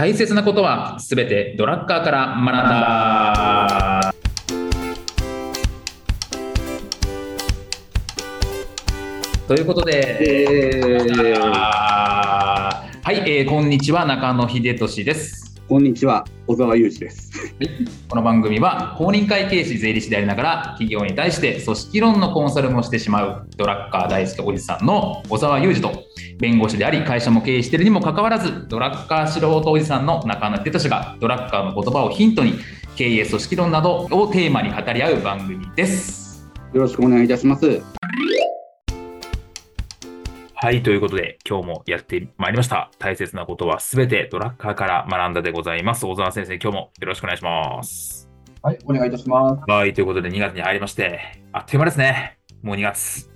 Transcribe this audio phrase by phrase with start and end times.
[0.00, 4.14] 大切なことはすべてドラッカーから学んだ。
[9.46, 10.00] ということで、
[13.02, 15.60] はい、えーこんにちは中野秀俊です。
[15.68, 17.29] こんにちは、小沢裕二です。
[18.08, 26.04] この番組は公認会計士税理士でありながら企業に対して組織論のコンサルもしてしまうドラッカー大好きおじさんの小沢裕二と
[26.38, 32.54] 弁護士であり会社も経営しているにもかかわらずドラッカー素人おじさんの中野秀俊がドラッカーの言葉をヒントに
[32.96, 36.44] 経営組織論などをテーマに語り合う番組です。
[36.72, 37.82] よろしくお願いいたします。
[40.62, 42.90] はい、ということで今日もやってまいりました。
[42.98, 46.04] 大切なことはすべてドラッカーから学んだでございます。
[46.04, 48.28] 小沢先生、今日もよろしくお願いします。
[48.60, 49.62] はい、お願いいたします。
[49.66, 51.18] はい、ということで2月に入りまして、
[51.52, 52.36] あっという間ですね。
[52.60, 53.30] もう2月。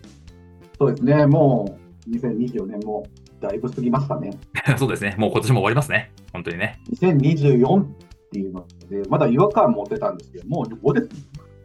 [0.79, 3.06] そうですね、もう2024年も
[3.41, 4.30] だいぶ過ぎましたね。
[4.77, 5.15] そうですね。
[5.16, 6.12] もう今年も終わりますね。
[6.30, 6.79] 本当にね。
[6.91, 7.87] 2024っ
[8.32, 11.09] ていうので、まだ違和感持ってたんですけど、もう5です。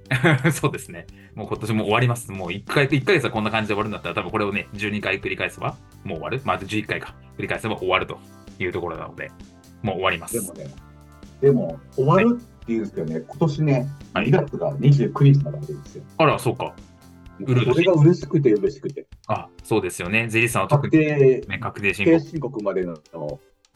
[0.52, 1.06] そうですね。
[1.36, 2.32] もう今年も終わります。
[2.32, 6.42] もう1回、1ヶ月はこんな感じで終わるんだったら、多分これをね、12回繰り返せば、もう終わる。
[6.44, 7.16] まず11回か。
[7.38, 8.18] 繰り返せば終わると
[8.60, 9.32] いうところなので、
[9.82, 10.34] もう終わります。
[10.34, 10.68] でもね、
[11.42, 16.04] でも終わるっていうんですけどね、今年ね、はい2月が29日なわけですよ。
[16.18, 16.76] あら、そうか。
[17.40, 20.28] うるそれが嬉しくて嬉しくて、あ、そうですよね。
[20.28, 22.30] 税理士さんは特確に、定ね、確定申定告。
[22.30, 22.96] 申告までの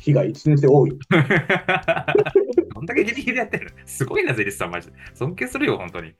[0.03, 0.91] 日が1日多い。
[2.73, 4.93] どんだけギリギリやってるすごいな、税理士さん、マジで。
[5.13, 6.13] 尊敬するよ、本当に。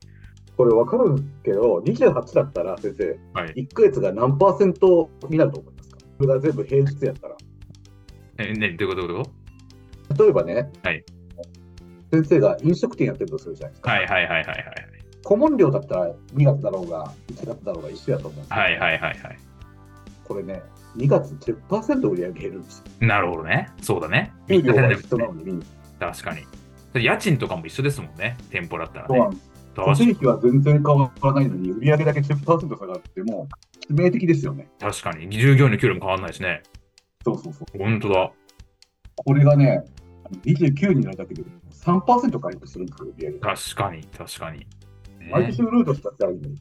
[0.56, 3.54] これ分かるけど、28だったら先生、はい。
[3.54, 5.98] 1ヶ月が何パーセントになると思いますか？
[6.18, 7.36] それが全部平日やったら。
[8.38, 9.08] え、ね、どういうこと？
[10.16, 11.04] どういうこ例えばね、はい
[12.12, 13.90] 先生が飲食店やってるとするじゃないですか。
[13.90, 14.66] とはいはいはいはいはい。
[15.24, 19.38] 顧問料だったら2月だろうが、1月だろうが一緒やと思うんですよはいはいはいはい。
[20.24, 20.62] これね、
[20.98, 23.08] 2月10%売り上げ減るんですよ。
[23.08, 23.70] なるほどね。
[23.82, 24.34] そうだね。
[24.48, 25.64] 給料はみんな一緒なのに、
[26.00, 27.04] 確かに。
[27.04, 28.38] 家賃とかも一緒ですもんね。
[28.50, 29.38] 店舗だったらね。
[29.76, 33.48] 固定費は全然変わらないのに、売り上げだけ10%下がっても、
[33.90, 34.70] 致命的ですよね。
[34.80, 35.30] 確かに。
[35.30, 36.62] 従業員の給料も変わらないしね。
[37.24, 37.78] そうそうそう。
[37.80, 38.32] 本当だ。
[39.16, 39.84] これがね、
[40.46, 43.56] 29になるだけで3%回復するんですよ、売り上げが。
[43.56, 44.60] 確かに、確かに。
[44.60, 44.66] ね
[45.32, 46.56] 毎年売るとしたらいいのに。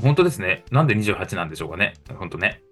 [0.00, 0.64] 本当ですね。
[0.70, 1.94] なんで28なんでしょうかね。
[2.18, 2.62] 本当ね。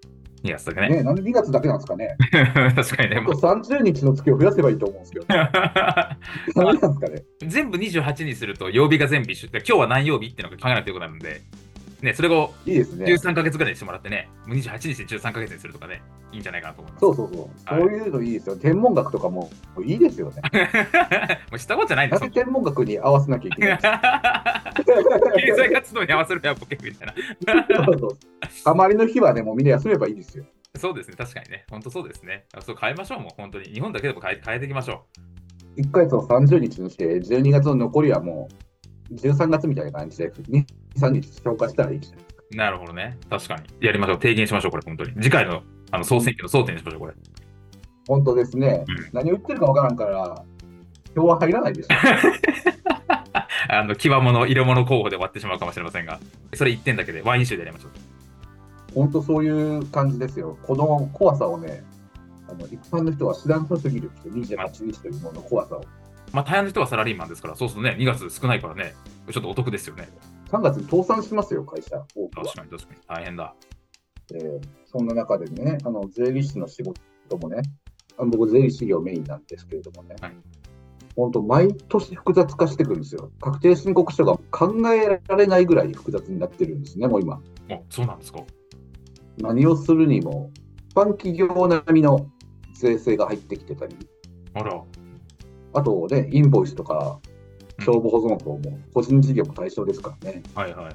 [0.47, 0.89] 2月だけね。
[0.89, 2.17] ね、なんで2月だけなんですかね。
[2.75, 3.21] 確かにね。
[3.21, 5.27] もっと30日の月を増やせばいいと思うんですけど、
[6.65, 7.23] なんですかね。
[7.47, 9.49] 全部28にすると曜日が全部一緒。
[9.53, 11.41] 今日は何曜日っていうのが考えないといけないので、
[12.07, 13.05] ね、それをいいですね。
[13.05, 16.03] 13ヶ月ぐらいにしてもらってね、もう28日で13ヶ月にするとかね、
[16.33, 17.01] いいんじゃないかなと思います。
[17.01, 17.49] そうそうそう。
[17.69, 18.57] そういうのいいですよ。
[18.57, 19.51] 天文学とかも
[19.85, 20.43] いいですよね。
[21.51, 22.31] もうしたことじゃないんでなすよ。
[22.31, 23.79] ぜ天文学に合わせなきゃいけない
[25.43, 27.09] 経済活動に合わせるやボケみたい
[27.45, 27.67] な。
[27.85, 28.11] そうそう
[28.65, 30.45] あまりの日はね、もうみんな休めばいいですよ。
[30.77, 31.65] そうですね、確かにね。
[31.71, 32.45] 本当そうですね。
[32.55, 33.65] あそう変えましょう、もう本当に。
[33.67, 35.07] 日本だけでも変え変えていきましょ
[35.77, 38.49] 1ヶ月を30日にして、12月の残りはも
[39.11, 40.65] う13月みたいな感じで、2、
[40.97, 42.19] 3日消化したらいいですよ。
[42.53, 42.57] う。
[42.57, 43.19] なるほどね。
[43.29, 43.63] 確かに。
[43.81, 44.17] やりましょう。
[44.17, 45.13] 提言しましょう、これ、本当に。
[45.15, 47.15] 次回のあの総選挙の争点にしましょう、これ。
[48.09, 48.85] 本当ですね。
[48.89, 50.45] うん何を言ってるかわからんから、
[51.15, 51.99] 票は入らないですよ。
[53.69, 56.21] あの、際物、色物候補で終わってしまうかもしれませんが、
[56.55, 57.91] それ1点だけでワイン集でやりましょう。
[58.95, 60.57] 本当そういう感じですよ。
[60.63, 61.85] この怖さをね、
[62.49, 65.85] あの一般の人は知らんとすぎるって28日というものの怖さを。
[66.33, 68.95] まあ、大半の人はサラリーマンですから、そうするとね、2月少ないからね、
[69.31, 70.09] ちょっとお得ですよね。
[70.57, 72.57] 3月に倒産しますよ、会社、多くは確。
[72.59, 73.01] かに、確かに。
[73.07, 73.55] 大変だ。
[74.35, 77.61] えーそんな中でね、あの税理士の仕事もね、
[78.17, 80.33] あの僕、税理士業メインなんですけれどもね、はい
[81.17, 83.31] 本当、毎年複雑化していくんですよ。
[83.41, 87.41] 確定申告書が考えられないぐらい複雑になってるんですね、もう今。
[87.71, 88.41] あ、そうなんですか。
[89.39, 90.51] 何をするにも、
[90.91, 92.31] 一般企業並みの
[92.75, 93.97] 税制が入ってきてたり、
[94.55, 94.83] あら。
[95.73, 97.19] あとね、インボイスとか、
[97.85, 100.95] 帳簿保存法も個人事業も対象ですからね、はいはいはい。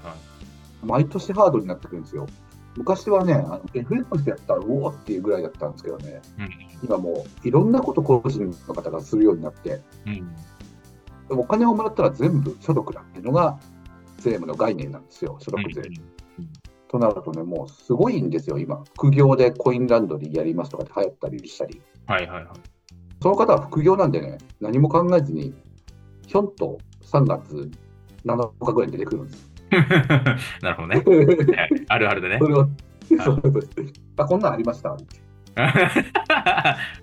[0.84, 2.28] 毎年ハードになってくるんですよ。
[2.78, 6.50] 昔はね、あの FX やったらうおーっていうぐらいだったんですけどね、うん。
[6.84, 9.82] 今もういろんなこと個人の方がするようになって、
[11.30, 11.40] うん。
[11.40, 13.60] お金をもらったら全部所得だっていうのが
[14.18, 15.82] 税務の概念なんですよ、所得税。
[16.88, 18.84] となるとね、もうすごいんですよ、今。
[18.96, 21.82] 副業でコインランドリーやりますとかって流行ったりしたり。
[22.06, 22.54] はいはいはい。
[23.22, 25.54] その方は副業なんでね、何も考えずに、
[26.32, 27.70] ひょんと3月
[28.26, 29.52] 7日ぐらいに出てくるんです。
[30.64, 30.96] なるほどね。
[31.58, 32.48] はいあるあるでねそ。
[32.48, 32.70] れを、
[33.10, 33.42] そうそう
[34.16, 34.96] あ、こんなんありました？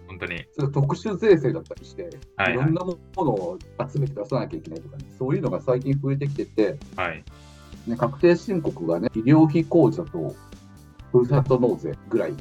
[0.09, 0.45] 本当に。
[0.53, 3.59] それ特殊税制だったりして、はいはいいろんなものを
[3.93, 7.23] 集めて出さなきゃいけないとかね、そういうのが最近増えてきてて、はい。
[7.87, 10.35] ね、確定申告がね、医療費控除と
[11.13, 12.33] ふるさと納税ぐらい、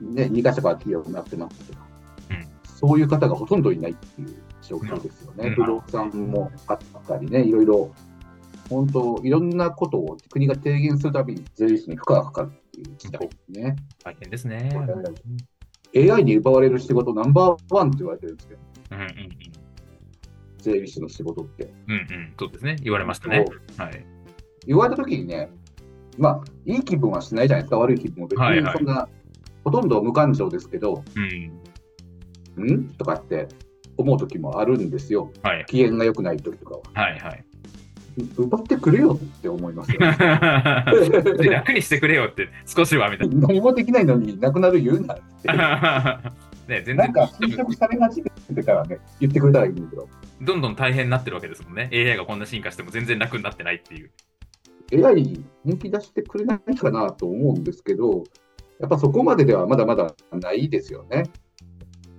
[0.00, 1.80] ね、2箇所から企業になってますけど、
[2.30, 5.48] うんそういう方がほとんどいないっていう状況ですよね。
[5.48, 7.94] うん不動産もあったりね、いろいろ、
[8.70, 13.76] 本当、いろんなことを国が提言するたびに税理士に負荷がかかるっていう時代ですね。
[14.02, 14.70] 大変ですね。
[15.94, 18.60] AI に奪われる仕事ナンバーワンって言われてるんですけど、
[18.92, 19.08] うんうん
[20.58, 21.74] 税理士の仕事って。
[21.88, 21.92] うん。
[21.92, 22.34] うんうん。
[22.38, 22.76] そうですね。
[22.82, 23.44] 言われましたね。
[23.76, 24.06] はい。
[24.64, 25.50] 言われたときにね、
[26.18, 29.08] まあ、いい気分はしないじゃないですか、悪い気分も別はいはいにそんな、
[29.64, 31.02] ほとんど無感情ですけど、
[32.56, 32.64] うん。
[32.64, 32.88] ん？
[32.90, 33.48] とかって
[34.02, 35.32] 思う時もあるんですよ。
[35.42, 35.64] はい。
[35.66, 36.80] 機嫌が良くない時とかは。
[36.92, 37.44] はいはい。
[38.36, 39.98] 奪ってくれよって思いますよ。
[41.50, 45.48] 楽にしてくれよって、少しはみたい何もできないのになくなる言うなって。
[45.48, 46.20] な。
[46.68, 50.08] ね、全然なんか侵食され始めてからね、言ってくれたらいいんだけど、
[50.42, 51.88] どんどん大変になってるわけですもんね。
[51.92, 54.10] AI がこんな進化しても全然楽になってないっていう。
[54.92, 58.24] AI 人気出してくれないかなと思うんですけど、
[58.78, 61.24] やっぱそこまでではまだまだないですよね。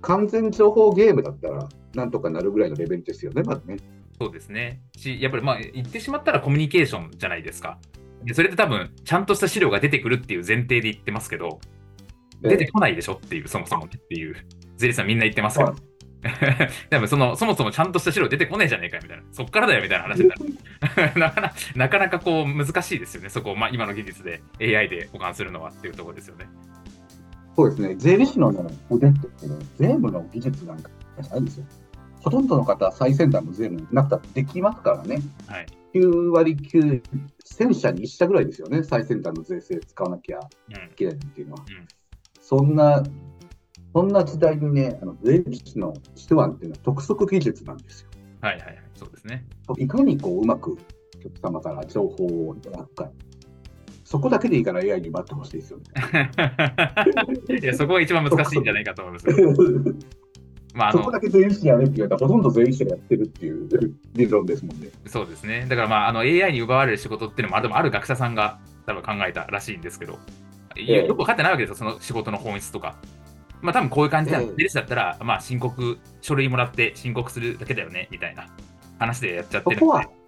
[0.04, 3.78] 完全情報ゲームだったら、なんとかなるぐらいのレベルですよね、まだね。
[4.18, 4.80] そうですね。
[4.96, 7.78] し、やっぱりまあ言ってしまったらコミュニケーションじゃないですか。
[8.24, 11.58] でそれって多分、ちゃんとした資料が出てくるっていう前提で言ってますけど、
[12.42, 14.36] 出てこないでしょっていう、そもそもねっていう、
[14.76, 15.74] 税理士さんみんな言ってますけど、
[16.90, 20.44] 多分その、そもそもちゃんとした資料出てこねえじゃねえかよみたいな、そっからだよみたいな話になる。
[21.20, 26.46] なかななかなかこう難しいですよね、そこを、まあ、今の技術で AI で保管するのはっていうところですよね。
[27.56, 30.90] そうですね、税理士の、ね、腕って、ね、税務の技術なんか
[31.20, 31.66] じゃないんですよ。
[32.20, 35.20] ほとんどの方、最先端の税務なくたってできますからね。
[35.46, 35.66] はい。
[35.94, 37.02] 9割9、
[37.44, 41.64] 1000社に1社ぐらいですよね、最先端の税制使わなきゃうんいけないっていうのは。
[41.68, 42.04] うん
[42.44, 43.02] そんな、
[43.94, 48.10] そんな時代にね、あの税理士の手腕っていうのは督促技術なんですよ。
[48.42, 49.46] はいはいはい、そうですね。
[49.78, 53.10] いかにこううまくお客様から情報をいただくか。
[54.14, 56.30] そこだけでいいから AI に待ってほしいですよね。
[57.60, 59.48] いやそこが一番難しいんじゃないかと思いますけど。
[60.72, 63.68] まあ、あのそこだけ税理士やれって言われたら、ほとんど税理士がやってるっていう
[64.14, 64.88] 理論ですもんね。
[65.06, 65.66] そうですね。
[65.68, 70.20] だからまあ、あの AI に奪われる仕事っていうのも、あでもある学者さんが多分考えたらしいんですけど、
[70.76, 72.94] ええよく分かってないわけですよ、その仕事の本質とか。
[73.62, 78.46] まあ多分こういう感じで、ええ税理士だったら、まあ申告、書類もらって申告するだけだよね、みたいな
[79.00, 80.23] 話でやっちゃってるんで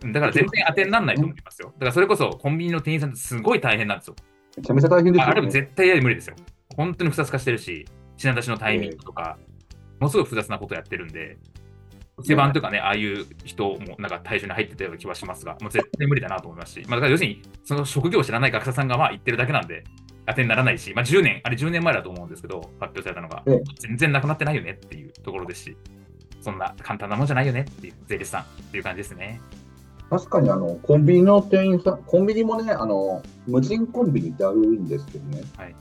[0.00, 1.72] だから全然当てにならないと思いますよ。
[1.74, 4.16] だからそれこそコンビニの店員さんってすごい大変なんですよ。
[4.56, 5.60] めちゃめちゃ大変ですああれもよね。
[5.60, 6.36] 絶対 AI で無理ですよ。
[6.76, 9.38] 本当に複雑化してるし、品出しのタイミングとか、
[10.00, 11.38] ものすごい複雑なことやってるんで、
[12.18, 19.84] 店番とかね、ああいう人もなんか対象に入ってたような気はしますが、もう絶対無理だなと思いますし、まあ、だから要するに、その職業を知らない学者さんがまあ言ってるだけなんで、
[20.26, 25.76] 当てにならないし、まあ、10年、あれ10年前だと思うんですけど、発表されたのがええ、全然なくなってないよねっていうところですし、
[26.40, 29.40] そんな簡単なもんじゃないよねっていう、税理士さんっていう感じですね。
[30.08, 35.74] 確かにあのコンビニの店員さん、コンビニもね、あの無人コンビニってあるんですけどね、はい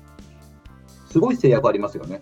[1.15, 2.21] すごい制約ありますよね。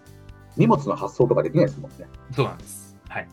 [0.55, 2.07] 荷物の発送とかできないですもんね。
[2.31, 2.95] そうなんです。
[3.09, 3.27] はい。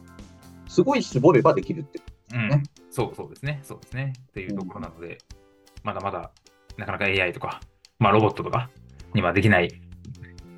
[0.68, 2.00] すごい絞ればできるって。
[2.32, 4.14] うんね、そうそうですね、そうですね。
[4.30, 5.18] っていうところなので、
[5.82, 6.30] まだまだ
[6.78, 7.60] なかなか AI とか、
[7.98, 8.70] まあロボットとか
[9.12, 9.82] にはできない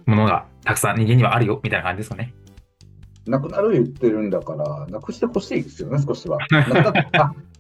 [0.06, 2.32] ものがたくさん人間にはあるよみたいな感じですかね。
[3.26, 6.38] なくなる言ってるんだから、なくしてほしいですよね、少しは。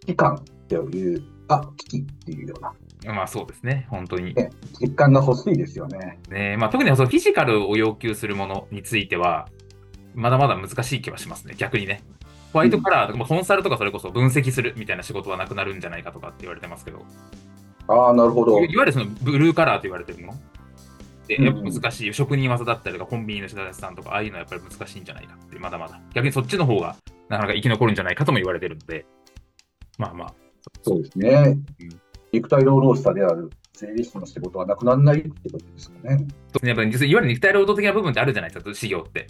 [0.00, 4.34] 危機感っていう、あ危機っていうような、まあそうですね、本当に。
[4.34, 4.50] ね、
[4.80, 6.18] 実感が欲しいですよね。
[6.30, 9.48] ねまあ、特にそのフィジカルを要求するものについては、
[10.14, 12.02] まだまだ難しい気はしますね、逆にね。
[12.52, 17.04] ホワイトカラーとか、まあコンサルとかそれこそ分析するみたいな仕事はなくなるんじゃないかとかって言われてますけど、
[17.88, 18.72] ああ、なるほどい。
[18.72, 20.38] いわゆるそのブルーカラーと言われてるもの
[21.26, 26.00] で、うんやっぱ難しい、職人技だったりとか、コンビニの人たちさんとか、ああいうのはやっぱり難しいんじゃないかって、まだまだ。
[26.14, 26.96] 逆にそっちの方が
[27.28, 29.06] なかなか生き残るんじゃないかとも言われてるので、
[30.00, 30.34] まあまあ、
[30.80, 31.58] そうですね。
[32.32, 36.16] 肉体労働者である税理士の仕事はなくならないってことですかね。
[36.16, 36.26] ね
[36.62, 39.26] やっぱりいわゆる肉体労働的な部分ってあるじゃないですか、事業って。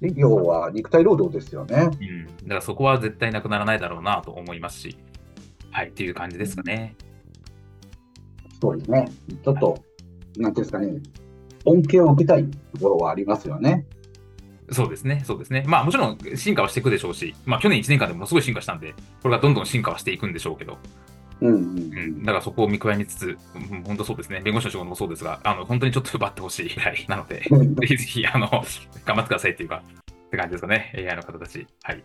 [0.00, 1.90] で要は肉体労働ですよね。
[2.00, 2.26] うん。
[2.26, 4.98] だからそこは絶対なくならないだろうなと思いますし、
[5.70, 6.96] はい、っていう感じですかね。
[8.60, 9.08] そうですね。
[9.44, 9.78] ちょっと、
[10.38, 11.00] なんていうんですかね、
[11.66, 13.86] 恩恵を受けたいところはありますよね。
[14.72, 15.64] そうですね、そうですね。
[15.66, 20.78] まあもちろん進化はしていくでしょうし、まあ去年1年間でものすごい進化したんで、これがどんどん進化はしていくんでしょうけど、
[21.40, 21.60] うんうんう。
[21.60, 29.82] ん、だからそこを見極めつつ、うん本当そうですね、弁護士の仕事もそうですが、あの本当にちょっと奪ってほしい ぐらいなので、うんぜひぜひ、あの、頑張ってくださいっていうか、
[30.26, 31.66] って感じですかね、AI の方たち。
[31.82, 32.04] はい。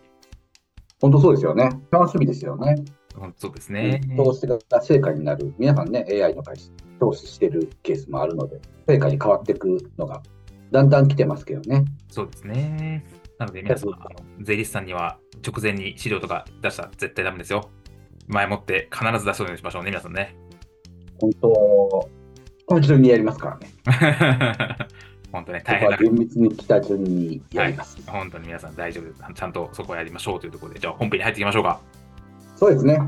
[1.02, 1.70] 本当そうですよね。
[1.92, 2.76] 楽しみですよね。
[3.16, 4.02] 本当そうですね。
[4.18, 5.54] 投資が成果になる。
[5.58, 6.70] 皆さんね、AI の会社、
[7.00, 10.22] 投資してるケースもあるので、成果に変わっていくのが、
[10.72, 11.86] だんだん来てますけどね。
[12.10, 13.06] そうですね。
[13.38, 14.10] なので皆さん、あの
[14.42, 17.70] 税理士さんには直前に資料とか出したら絶対ダメですよ。
[18.28, 20.36] 前もって必ず出すようにしましょうね、皆さんね。
[21.20, 22.10] 本当、
[22.66, 23.70] 今週にやりますからね。
[25.32, 27.98] 本当ね、大変だ厳密に北順にやります。
[28.08, 29.22] 本当に皆さん大丈夫です。
[29.34, 31.82] ちゃんとそこはやりましょうというところで、じゃあ本編に入っていきましょうか。
[32.56, 33.00] そうですね。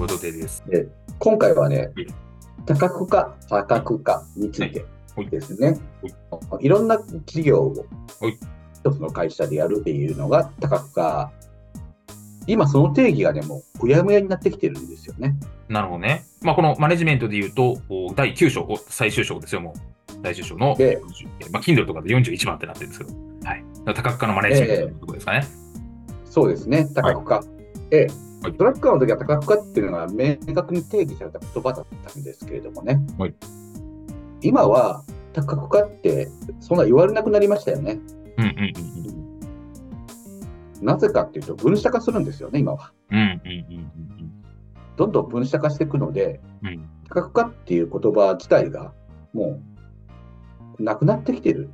[0.00, 0.64] ことでです。
[0.66, 0.88] で
[1.18, 2.00] 今回はねう
[2.62, 4.84] ん、多角化、多角化について
[5.16, 5.78] はいですね。
[6.60, 7.86] いろんな事業を
[8.20, 8.38] はい
[8.74, 11.30] 一つの会社でやるっていうのが多角化。
[12.46, 15.36] 今その定義がね、もううやむやになってきてるんですよね。
[15.68, 16.24] なるほどね。
[16.40, 20.12] まあ、このマネジメントで言うと、お第9章、お最終章ですよ、もう。
[20.22, 21.00] 最終章の、で
[21.52, 23.14] まあ、Kindle とかで41番ってなってるんですけど、
[23.44, 23.64] はい。
[23.84, 25.46] 多角化のマネジメントのところですかね。
[26.24, 27.44] そうですね、多角化。
[27.90, 33.00] ええはいドラッカーの時は多角化っていうのが明確に定義された言葉だったんですけれどもね。
[33.18, 33.34] はい
[34.42, 36.28] 今は多角化って
[36.60, 38.00] そんな言われなくなりましたよね。
[38.38, 39.30] うんうんうん
[40.80, 42.92] なぜかっていうと分社化するんですよね、今は。
[43.10, 43.18] うん。
[43.18, 43.90] うんうんうん
[44.96, 46.88] どんどん分社化していくので、うんうん。
[47.08, 48.92] 多角化っていう言葉自体が
[49.32, 49.60] も
[50.78, 51.70] うなくなってきてる。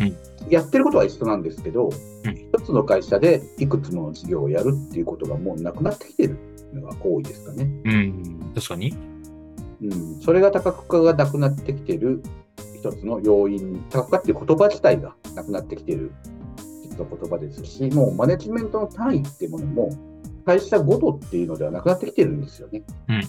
[0.00, 0.16] うん
[0.48, 1.88] やってることは一緒なんですけど、
[2.24, 6.38] うん一つの会社でいくつもの事業をやるっていうことがもうなくなってきてる
[6.74, 7.64] のが多いですかね。
[7.84, 7.92] うん。
[7.92, 7.94] う
[8.50, 8.94] ん、確かに。
[9.82, 12.22] うん、それが多角化がなくなってきてる
[12.78, 16.12] 一つの要因、多角化っていう言葉自体がなくなってきてる
[16.84, 19.90] 一つの言葉ですし、もうマネジメントの単位っていうものも
[20.44, 22.82] 会社ごとっていうのではなくなってきてるんですよね。
[23.08, 23.26] うんうんう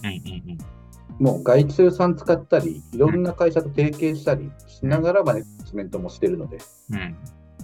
[0.53, 0.58] ん
[1.20, 6.60] もう外注さん使ったり、いろんな会社と提携したりしながらマネジメントもしてるので、
[6.91, 6.96] うん。
[6.96, 7.15] うん。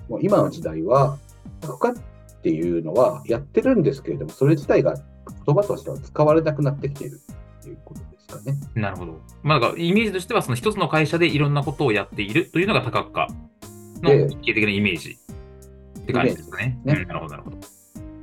[0.10, 1.20] もう今の時代は、
[1.62, 1.94] 多角化っ
[2.42, 4.96] ていうのはやってるんですけれども、それ自体が
[5.46, 7.22] 言葉としては使われなくなってきている
[7.62, 8.60] ということですかね。
[8.76, 9.20] なるほど。
[9.44, 13.28] まあ、だからイメージとしては、その一つの会社でいろんなことをやっているというのが多角化
[14.02, 15.18] のええ一形的なイメージ
[16.00, 16.80] って感じですかね。
[16.84, 17.58] ねうんなるほど、なるほど。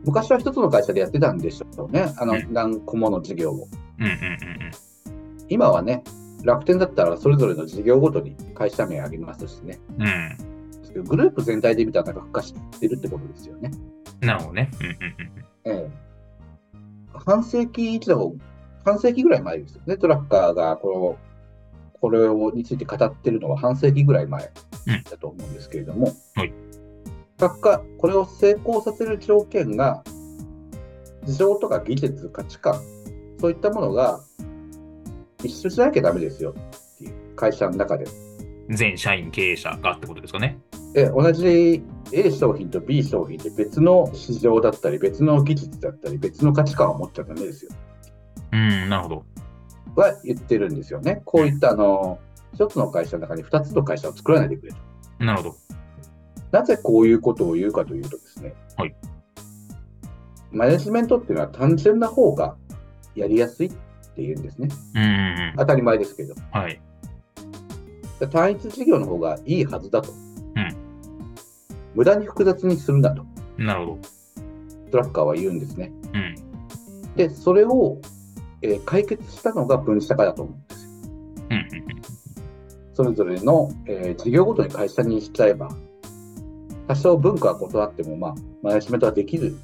[0.04, 3.68] 昔は一つの会社でやってたんでしょうね、あのうん何個もの事業を。
[3.98, 4.90] うんうんうん
[5.50, 6.04] 今はね、
[6.44, 10.36] 楽天だったらそれぞれの事業ごとに会社名ありますしね、うん。
[10.94, 11.04] うん。
[11.04, 13.70] グループ全体で見たら多角化してるってことですよね。
[14.20, 14.70] なるほどね。
[14.80, 15.90] うんうんええ、
[17.12, 18.34] 半世紀以上、
[18.84, 21.30] 半世紀ぐらい前ですよね、トラッカーがこの
[22.00, 24.50] これをについて語ってるのは半世紀ぐらい前
[24.86, 26.52] うんだと思うんですけれども、はい
[27.40, 30.04] 多角化、これを成功させる条件が、
[31.24, 32.82] 事情とか技術、価値観、
[33.40, 34.20] そういったものが
[35.42, 38.04] 一緒じゃなきゃダメですよっていう会社の中で。
[38.68, 38.76] うん。
[38.76, 40.58] 全社員経営者がってことですかね。
[40.94, 41.82] え同じ
[42.12, 47.70] A 商品と B 商品で別の市場だったり、別の技術だったり、別の価値観を持っちゃダメですよ。
[48.52, 49.24] うん、なるほど。
[49.96, 51.22] は言ってるんですよね。
[51.24, 52.18] こういったあの
[52.54, 54.78] 一つの会社の中に2つの会社を作らないでくれと。
[55.24, 55.56] なるほど。
[56.50, 58.94] なぜこういうことを言うかというとですね、はい
[60.52, 62.56] マネジメントっていうのは単純な方が
[63.14, 63.72] やりやすいっ
[64.16, 64.68] ていうんですね。
[64.94, 65.54] うんうんうん。
[65.58, 66.34] 当たり前ですけど。
[66.50, 66.80] はい。
[68.30, 70.12] 単一事業の方がいいはずだと。
[71.94, 73.24] うん無駄に複雑にするなと、
[73.58, 73.98] なるほど。
[74.90, 75.92] トラッカーは言うんですね。
[76.14, 76.34] うん。
[77.16, 77.98] で、それを、
[78.62, 80.90] えー解決したのが分社化だと思うんですよ。
[81.50, 82.02] うんうん
[82.92, 85.70] それぞれの、えー事業ごとに会社にしちゃえば、
[86.86, 89.56] 多少文化が異なっても、まあ、マネジメントができる。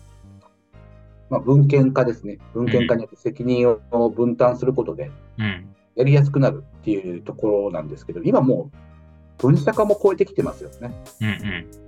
[1.28, 2.38] まあ、文献化ですね。
[2.54, 5.44] 文献化によって責任を分担することで、うん。
[5.44, 5.66] うん。
[5.96, 10.94] やりやすくなるっていうところなんですけど、今もう、分社化も超えてきてますよね。
[11.20, 11.85] うんうん。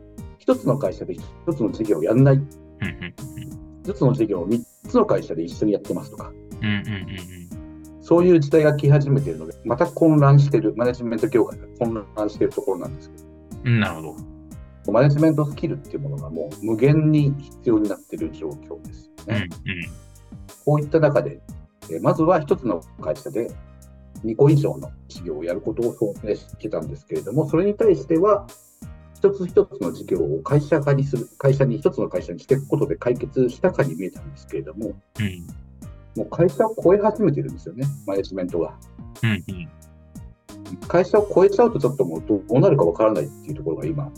[0.49, 1.23] 一つの会社で一
[1.55, 2.41] つの事業をやんない。
[3.85, 6.33] 一つの事業を三つの会社で一緒にやってますとか、
[8.01, 13.17] そういう時代が来始めているので、また混乱している、マネジメント業界が混乱しているところなんですけ
[13.69, 13.81] うんうん。
[13.81, 14.17] なるほど。
[14.87, 19.45] ど、マネジメントスキルっていうものがもう無限に必要になっている状況ですようんうね。
[19.45, 19.49] ん。
[20.65, 21.43] こういった中で、
[21.91, 23.51] えーまずは一つの会社で
[24.25, 28.47] 2個以上の事業をやることを想定してたんですけれども、それに対しては、
[29.19, 35.47] 一つ一つの事業を会社化にする、会社に一つの会社にしていくことで解決したかに見えたんですけれども、うん
[36.17, 38.75] もう会社を超え始めてるんですよね、マネジメントが。
[39.23, 39.69] うんうん。
[40.89, 44.11] 会社を超えちゃうと、ちょっともうどうなるかわからないっていうところが今、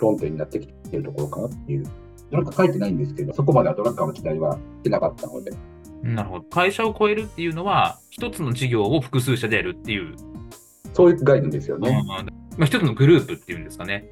[0.00, 1.84] 論点になってきているところかなっていう。
[2.30, 5.52] ドラッカー書いてないんですけど、そこまではドラッカーの時代は来てなかったので、
[6.02, 6.44] なるほど。
[6.44, 10.14] 会社を超えるっていうのは、一つの事業を複数社でやるっていう、
[10.92, 11.88] そういう概念ですよね。
[11.88, 12.24] うんま
[12.60, 14.08] あ、一つのグループっていうんですかね。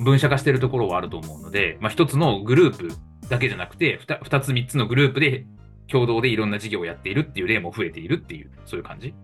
[0.00, 2.88] 分社化してるところはあると思うので、まあ、一つのグループ
[3.28, 5.46] だけじゃなくて、二二つ三つのグループで
[5.88, 9.14] 共同でいろんな事業をやっているっていう例も増えているっていう、そういう感じ？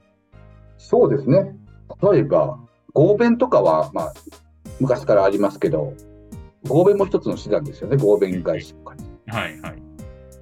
[0.76, 1.56] そうですね。
[2.12, 2.58] 例えば、
[2.92, 4.14] 合弁とかは、まあ、
[4.80, 5.94] 昔からありますけど、
[6.68, 9.04] 合弁も一つの手段ですよね、合弁会社とかに。
[9.26, 9.82] はいはい。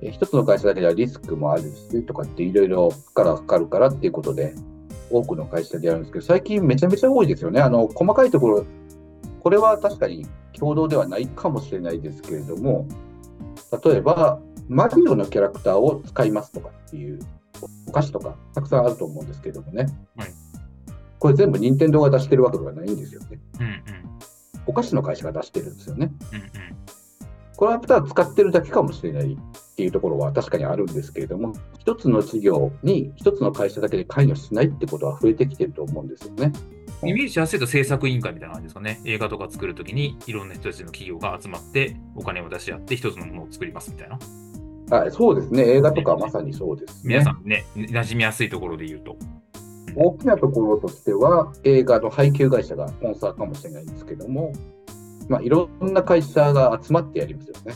[0.03, 4.55] え一つの会社だけではリスクもあるしとかっていろいろからかかるからっていうことで、
[5.11, 7.61] 多くの会社でやるんですけど、最近めちゃめちゃ多いですよね。
[7.61, 8.67] あの細かいところ、
[9.47, 12.89] これは確かに共同ではないかもしれないですけれども、
[13.85, 17.21] 例えば、マリオのキャラクターを使いますとかっていう
[17.87, 19.87] お菓子とかたくさんあると思うんですけどもね。
[20.17, 20.29] はい
[21.21, 23.39] これ全部任天堂が出してるわけではないんですよね。
[23.61, 23.83] うんうん
[24.67, 26.13] お菓子の会社が出してるんですよね。
[26.33, 26.51] うんうん
[27.57, 29.39] これはただ使ってるだけかもしれない
[29.77, 36.51] っていうところは確かにあるんですけれども、一つの事業に一つの会社だけで関与しないってことは増えてきてると思うんですよね。
[37.03, 39.03] イメージしやすいと制作委員会みたいな感じですかね。
[39.05, 44.19] 映画とか作るときにいろんな人たちの企業が集まってお金を出し合って一つのものを作りますみたいな。
[44.97, 45.63] はい、そうですね。
[45.65, 47.17] 映画とかはまさにそうですね。
[47.17, 49.19] 皆さんね、馴染みやすいところで言うと。
[49.95, 54.55] 大きなところとしては、映画の配給会社がスポンサーかもしれないんですけども、
[55.29, 57.75] まあ、いろんな会社が集まってやりますよね。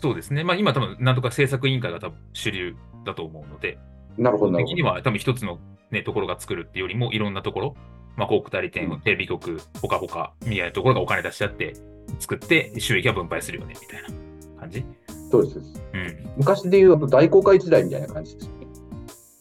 [0.00, 0.44] そうですね。
[0.44, 3.78] まあ今多分なんとか制作委員会が多分主流だと思うので、
[4.16, 4.56] なるほど。
[4.56, 5.58] 的には多分一つの、
[5.90, 7.76] ね、ところが作るっていうよりもいろんなところ、
[8.16, 11.74] まあ広告代理店、うんテレビ局、ほかほかみたいなところがお金出し合って
[12.18, 14.84] 作って収益は分配するよねみたいな感じ。
[15.30, 15.58] そうです。
[15.58, 16.30] うん。
[16.36, 18.52] 昔でいうと大公開時代みたいな感じですね。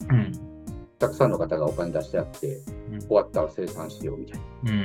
[0.09, 0.31] うん。
[0.99, 2.47] たくさんの方がお金出し合って、
[2.91, 4.79] うん終わったら生産しようみたいうんうんう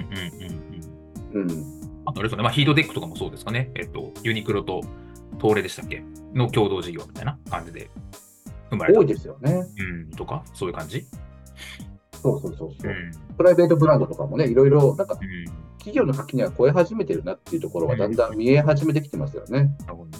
[1.38, 1.46] んうん。
[1.48, 1.54] な。
[1.54, 1.84] うん。
[2.06, 3.70] あとあれですよね、まあ、ヒートデックとかもそうですかね。
[3.74, 4.82] えっと、ユニクロと
[5.40, 6.02] 東レでしたっけ？
[6.34, 7.90] の共同事業みたいな感じで
[8.70, 9.00] 生まれた。
[9.00, 9.66] 多いですよね。
[9.78, 11.06] うん、とか、そういう感じ？
[12.12, 12.92] そうそうそうそうう。
[12.92, 13.36] ん。
[13.36, 15.44] プライベートブランドとかもね、いろいろ、なんかうん。
[15.78, 19.76] 企業の垣根は超え始めてるなっていうところがだんだん見え始めてきてますよね。
[19.80, 20.10] なるほど。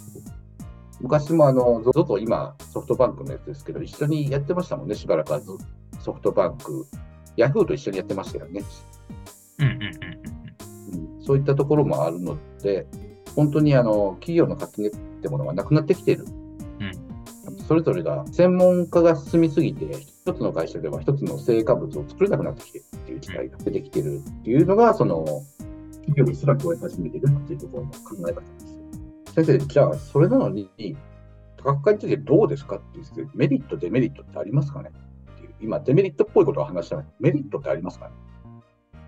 [1.01, 5.51] 昔もあの、ZOZO 今、ソフトバンクのやつですけど、一緒にやってましたもんね、しばらくはず
[6.01, 6.87] ソフトバンク、
[7.37, 8.63] ヤフーと一緒にやってましたよね。
[9.59, 9.83] うんうんうん
[10.95, 11.17] うん。
[11.17, 12.87] うん、そういったところもあるので、
[13.35, 14.91] 本当にあの企業の垣根っ
[15.23, 16.25] てものがなくなってきている。
[17.69, 25.25] それぞれが専門家が進みすぎて、一つの会社では一つの成果物を作れなくなってきているっていう事態が出てきているっていうのが、その
[26.07, 28.47] 企業にすら超え始めているっていうところの考え方で
[29.27, 29.35] す。
[29.35, 30.69] 先生、じゃあ、それなのに、
[31.57, 34.91] 多角化についてどうですかっていうメリット、デメリットってありますかね
[35.33, 38.15] っていう今、デメリットっぽいことを話したら、メリットってありますかね？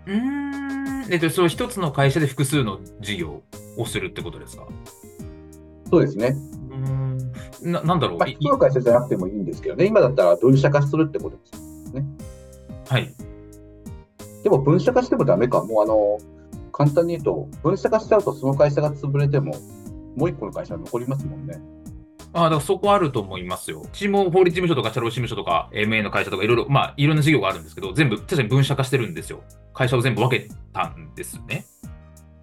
[0.07, 1.13] うーん。
[1.13, 3.43] えっと、その一つの会社で複数の事業
[3.77, 4.67] をするってことですか？
[5.89, 6.35] そうですね。
[6.69, 7.17] うーん。
[7.71, 8.19] ななんだろう？
[8.19, 12.93] まあ、い一つの会社じゃなくてもいいんですけどね、今だったら分社化するってことです。
[12.93, 13.13] はい。
[14.43, 15.63] でも分社化してもダメか。
[15.63, 16.19] もうあの、
[16.71, 19.55] 簡単に言うと、分社化しちゃうとその会社が潰れても、
[20.15, 21.59] もう一個の会社が残りますもんね。
[22.33, 23.81] ああ、だからそこあると思いますよ。
[23.81, 29.41] うちも法律事務所とか社労士事務所とか MA の会社とかいろいろ、まあいろんな事業があるんですけど、全部確かに分社化してるんですよ。
[29.73, 31.65] 会社を全部分けたんですね。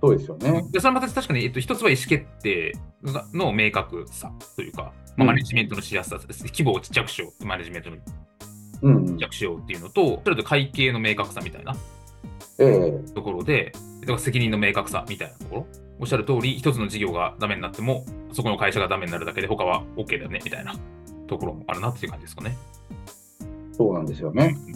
[0.07, 0.65] そうですよね。
[0.71, 2.73] でそれはまた確かに、えっと、一つは意思決定
[3.05, 8.03] がの明確さというか、まあ、うんマネジメントのしやすさです、規模をちっちゃくしよう、マネジメントのちっ
[8.83, 9.29] うんちゃ。
[9.29, 11.75] くしようっていうのと、それと会計の明確さみたいな
[12.59, 15.67] ええところで、だから責任の明確さみたいなところ、
[16.01, 20.75] おっしゃる通り、一つの事業がダメになっても、そこの会社がダメになるだけで、他は OK だよねみたいな
[21.27, 22.57] ところもあるなっていう感じですかね。
[23.73, 24.55] そうなんですよね。
[24.69, 24.74] うんな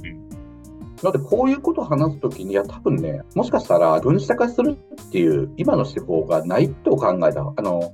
[1.06, 7.92] ので、こういうことを話すときに、いや、多分ね、もしかしたら分社化するっていう、今の手法がないと考えた、あの、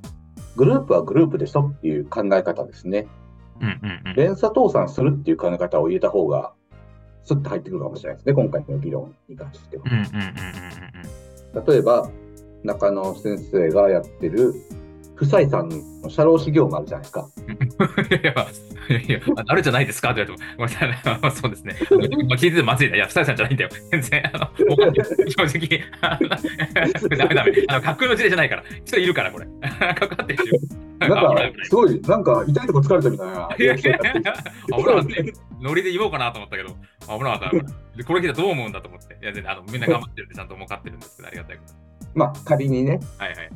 [0.56, 3.06] グループはグループでしょっていう考え方ですね。
[3.60, 4.14] うんうんうん。
[4.16, 6.52] 連鎖倒産するっていう考え方を入れた方が、
[7.24, 9.84] スッと入ってくるかもしれないですね、今回の議論に関しては。
[11.66, 12.10] 例えば、
[12.62, 14.54] 中野先生がやってる、
[15.24, 15.68] 不採算
[16.02, 17.28] の社労士業務あるじゃないですか。
[17.36, 17.54] うん。
[17.54, 20.10] いや、いや、ああるじゃないですか？
[20.10, 21.76] って言われても、ごめんなさいまあ そうですね。
[22.28, 22.96] まあ聞いててまずいな。
[22.96, 23.70] いや、二人さんじゃないんだよ。
[23.90, 24.48] 全然、あの、
[25.46, 26.28] 正直、あの
[27.16, 27.52] ダメダメ。
[27.68, 28.64] あの、架空の事例じゃないから。
[28.84, 29.46] 人いるから、これ。
[29.94, 30.58] かかってるよ。
[31.00, 33.48] なんかすごい、なんか痛いとこ疲れたみたいな。
[33.58, 34.34] いやいやいや
[34.76, 35.32] 危なかったよ。
[35.60, 36.68] ノリで言おうかなと思ったけど、
[37.18, 37.96] 危なかった。
[37.96, 39.14] でこれ聞いたらどう思うんだと思って。
[39.20, 41.74] いや、全然、あの、みんな頑張ってるんで、ちゃんと儲かってるんですけど、ありがたいこと。
[42.14, 43.50] まあ、仮にね、はいはいはい。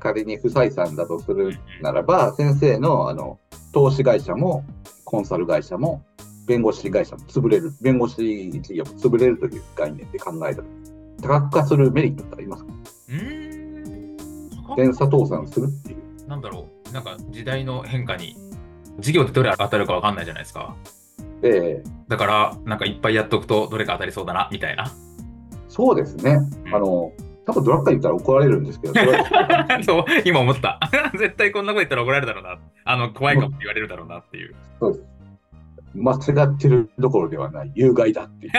[0.00, 3.38] 仮に不採算だとするならば、先生のあの
[3.72, 4.64] 投資会社も
[5.04, 6.02] コンサル会社も
[6.46, 10.68] 弁護士会社も潰れる、弁護士事業も潰れるという概念で考えたと
[11.22, 12.72] 多角化するメリットってありますか？
[13.08, 14.76] うーん。
[14.76, 16.28] 連鎖倒産するっていう。
[16.28, 16.92] なんだろう。
[16.92, 18.36] なんか、時代の変化に、
[18.98, 20.76] 事業ってどれ当たるか分かんないじゃないですか。
[21.42, 24.92] ええだから、なんかいっぱいやっとくと、どれか当たりそうだな、みたいな。
[25.68, 26.38] そうですね。
[26.66, 27.12] うんあの、
[27.48, 28.94] 多分ドラッカー言ったら怒られるんですけど、
[29.82, 30.78] そう、今思った。
[31.16, 32.58] 絶対こんなこと言ったら怒られるだろうな。
[32.84, 34.54] あの、怖いかもって言われるだろうなっていう。
[34.78, 35.04] そうです。
[35.94, 38.52] 間違ってるどころではない、有害だっていう。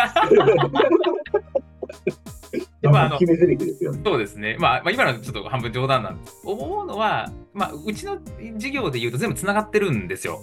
[2.89, 4.01] まああの決め台詞ですよね。
[4.03, 4.57] そうですね。
[4.59, 6.41] まあ、まあ、今のちょっと半分冗談なんです。
[6.43, 8.17] 思うのは、まあ、うちの
[8.57, 10.39] 事業で言うと全部つながってるんですよ。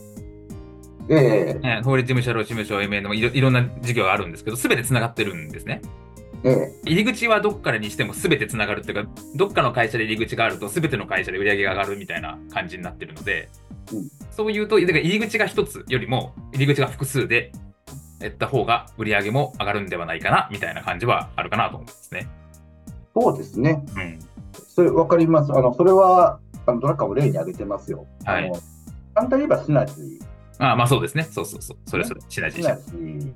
[1.09, 5.83] ええね法律事務所、労事務所、MA のいろいろんな事業があるんですけど、すべてつながってるんですね。
[6.45, 13.49] ええ入り口はどっからにしてもすべてつながるっていうか、どっかの会社で入り口があると、すべての会社で売り上げが上がるみたいな感じになってるので、
[13.93, 17.53] うんそういうと、だから入り口が一つよりも、入り口が複数で、
[18.21, 22.29] やった方が売り上げも上がるんではないかな、みたいな感じはあるかなと思うんですね。
[23.15, 23.83] そうですね。
[23.97, 24.19] うん。
[24.69, 25.53] それわかります。
[25.53, 28.07] あの、それは、あの、ドラッカーも例に挙げてますよ。
[28.25, 28.61] はいあの
[29.15, 30.25] 簡単に言えばシナジー。
[30.59, 31.25] ああまあそうですね。
[31.25, 31.79] そうそうそう。
[31.87, 33.33] それそれ、シナジーシナジー。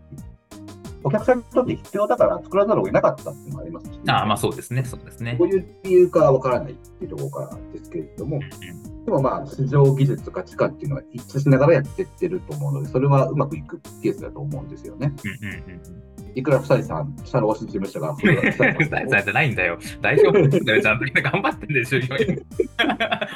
[1.03, 4.85] お客さんにとって必要だから作らざるを得なかったっていうのもありますし、ああまあそうですね。
[4.85, 5.37] そうですね。
[5.39, 5.49] どう。
[5.49, 9.05] いう理由かわからないっていうところからですけれども、うん。
[9.05, 15.13] でもまあ、市場技術、価値観っていうのは一致しながらやってってると思うので、それはうまくいくケースだと思うんですよね。
[15.25, 18.89] うんうんうんいくら二人さん、社労士事務所が、うん。
[18.89, 19.79] 大さんじゃないんだよ。
[20.01, 20.83] 代表だよ。
[20.83, 22.41] ちゃんとみんな頑張ってんで、従業員。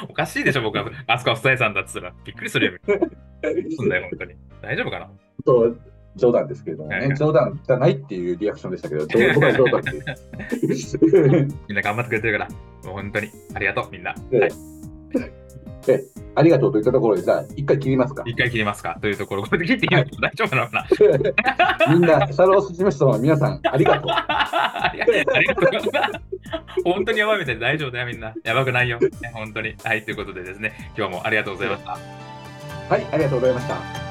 [0.07, 0.89] おかしいでしょ、僕は。
[1.07, 2.13] あそこは二重さんだっつったら。
[2.23, 2.79] びっくりするよ。
[3.77, 4.35] そうだよ、本当に。
[4.61, 4.91] 大丈夫。
[4.91, 5.09] かな
[5.45, 5.75] と
[6.15, 9.91] 冗談ですけれどもはいはい、ね冗談じゃないっていうリアクションでしたけど、どう僕は冗談で
[10.75, 10.97] す。
[11.67, 12.49] みんな頑張ってくれてるから。
[12.85, 13.29] もう本当に。
[13.53, 14.15] ありがとう、みんな。
[14.31, 15.31] ええはい。
[16.37, 18.23] ありがとうといったところで、じゃあ、一回切りますか？
[18.25, 18.97] 一回切りますか？
[19.01, 20.87] というところ、これで切っていいの大丈夫なのか
[21.87, 21.87] な？
[21.93, 24.09] みんな、社労士事務所の皆さん、ありがとう。
[24.11, 25.65] ありがとう。
[26.83, 28.33] 本当にやばいみたいで大丈夫だよ、みんな。
[28.43, 28.99] やばくないよ。
[28.99, 29.75] ね本当に。
[29.83, 31.91] はい、ということでですね、今日もありがとうございました。
[31.91, 34.04] はい、ありがとうございました。